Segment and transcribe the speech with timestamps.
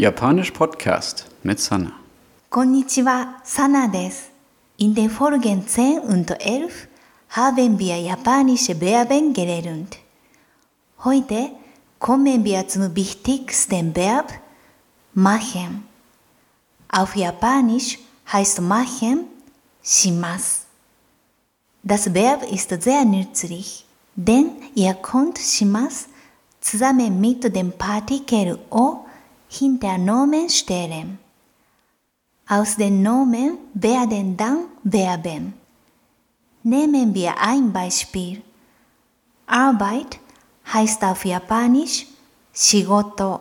[0.00, 1.92] Japanisch Podcast mit Sana.
[2.48, 4.30] Konnichiwa, Sana des.
[4.78, 6.88] In den Folgen 10 und 11
[7.28, 9.98] haben wir japanische Verben gelernt.
[11.04, 11.50] Heute
[11.98, 14.32] kommen wir zum wichtigsten Verb
[15.12, 15.86] machen.
[16.88, 17.98] Auf Japanisch
[18.32, 19.26] heißt machen
[19.82, 20.62] shimas.
[21.82, 23.84] Das Verb ist sehr nützlich,
[24.16, 26.06] denn ihr könnt shimas
[26.58, 29.04] zusammen mit dem Partikel o
[29.50, 31.18] hinter Nomen stellen.
[32.48, 35.54] Aus den Nomen werden dann Verben.
[36.62, 38.42] Nehmen wir ein Beispiel.
[39.46, 40.18] Arbeit
[40.72, 42.06] heißt auf Japanisch
[42.52, 43.40] Shigoto.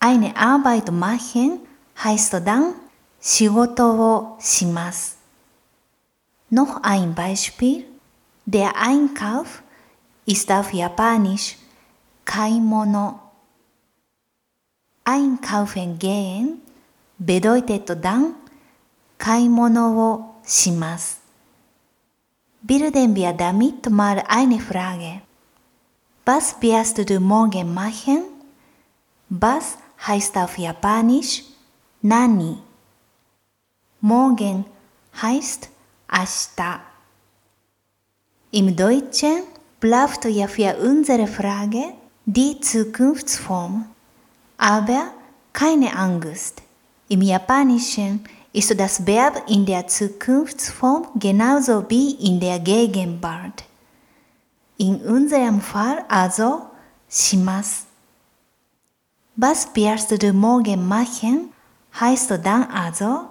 [0.00, 1.60] Eine Arbeit machen
[2.02, 2.74] heißt dann
[3.20, 5.16] Shigoto wo shimasu.
[6.50, 7.84] Noch ein Beispiel.
[8.46, 9.62] Der Einkauf
[10.24, 11.56] ist auf Japanisch
[12.24, 13.27] Kaimono
[15.07, 16.61] Einkaufen gehen
[17.17, 18.35] bedeutet dann
[19.17, 21.21] 買い物をします。
[22.65, 25.21] Bilden wir damit mal eine Frage.
[26.25, 28.23] Was wirst du morgen machen?
[29.29, 31.43] Was heißt auf Japanisch
[32.01, 32.57] Nani?
[34.01, 34.65] Morgen
[35.21, 35.69] heißt
[36.09, 36.79] 明日。
[38.51, 39.43] Im Deutschen
[39.79, 41.93] bleibt ja für unsere Frage
[42.25, 43.85] die Zukunftsform.
[44.57, 45.11] Aber
[45.51, 46.61] keine Angst.
[47.09, 53.63] Im Japanischen ist das Verb in der Zukunftsform genauso wie in der Gegenwart.
[54.77, 56.61] In unserem Fall also
[57.09, 57.87] します。
[59.37, 61.49] Was wirst du morgen machen?
[61.99, 63.29] heißt dann also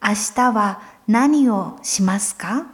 [0.00, 2.66] 明日は何をしますか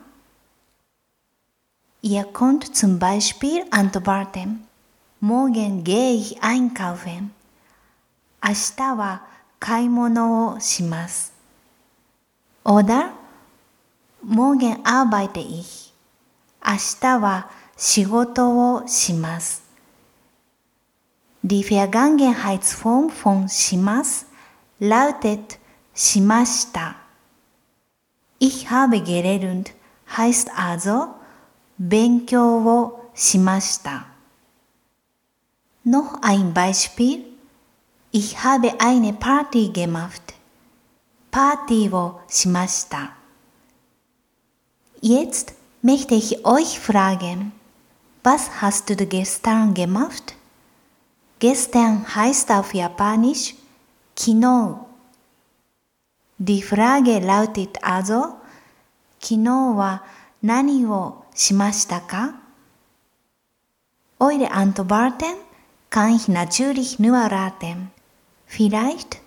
[2.00, 4.64] Ihr könnt zum Beispiel antworten
[5.20, 7.32] Morgen gehe ich einkaufen.
[8.45, 9.25] 明日は
[9.57, 11.33] 買い物をします。
[12.65, 13.11] Oder
[14.21, 15.93] Morgen arbeite ich.
[16.65, 19.63] 明日は仕事をします。
[21.45, 24.27] Die Vergangenheitsform von します
[24.81, 25.57] lautet
[25.93, 26.97] しました。
[28.41, 29.73] Ich habe gelernt
[30.17, 31.15] heißt also
[31.79, 34.07] 勉強をしました。
[35.85, 37.32] Noch ein Beispiel.
[38.12, 40.34] Ich habe eine Party gemacht.
[41.30, 43.14] Party をしました。
[45.00, 47.52] Jetzt möchte ich euch fragen,
[48.24, 50.34] was hast du gestern gemacht?
[51.38, 53.54] Gestern heißt auf Japanisch
[54.16, 54.88] 昨日。
[56.38, 58.36] Die Frage lautet also,
[59.20, 60.02] 昨日は
[60.42, 62.34] 何をしましたか
[64.20, 65.36] Eure Antworten
[65.90, 67.91] kann ich natürlich nur raten.
[68.55, 69.17] Vielleicht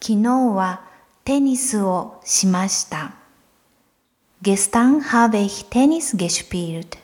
[0.00, 0.80] 昨日は
[1.22, 3.12] テニスをしました。
[4.40, 6.96] Gestern habe ich Tennis gespielt.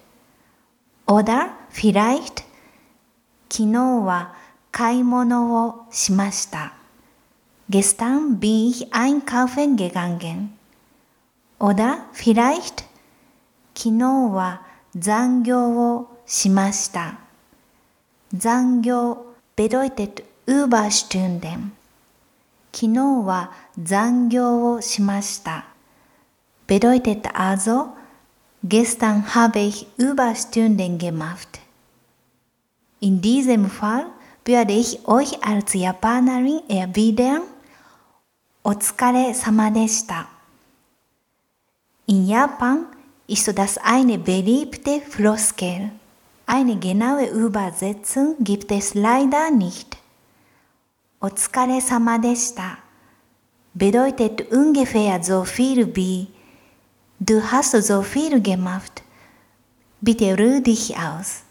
[1.06, 2.44] Oder vielleicht
[3.50, 4.34] 昨日は
[4.72, 6.72] 買い物をしました。
[7.68, 10.48] Gestern bin ich einkaufen gegangen.
[11.58, 12.86] Oder vielleicht
[13.74, 14.62] 昨日は
[14.96, 17.18] 残業をしました。
[18.32, 21.71] 残業 bedeutet Überstunden。
[22.71, 25.65] 昨日は残業をしました。
[26.67, 27.89] bedeutet also,
[28.63, 31.59] gestern habe ich Überstunden gemacht.
[33.01, 34.07] In diesem Fall
[34.45, 37.43] würde ich euch als Japanerin erwidern,
[38.63, 40.29] お疲れ様でした。
[42.07, 42.87] In Japan
[43.27, 45.91] ist das eine beliebte Floskel.
[46.45, 49.97] Eine genaue Übersetzung gibt es leider nicht.
[51.23, 52.79] お疲れ様でした。
[53.75, 56.29] bedeutet ungefähr so viel wie
[57.19, 59.03] Du hast so viel gemacht.
[60.01, 61.43] Bitte ruh dich aus.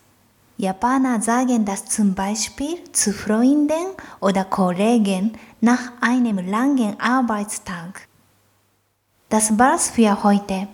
[0.56, 8.08] Japaner sagen das zum Beispiel zu Freunden oder Kollegen nach einem langen Arbeitstag.
[9.28, 10.68] Das war's für heute.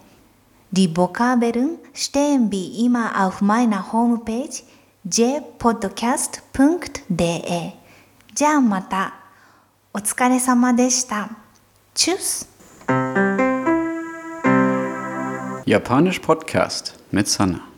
[0.70, 4.62] Die Vokabeln stehen wie immer auf meiner Homepage
[5.02, 6.44] jpodcast.de
[8.39, 9.15] じゃあまた。
[9.93, 11.29] お疲れ様でした。
[11.93, 12.49] チュース
[15.65, 17.68] Japanisch Podcast mit Sanna.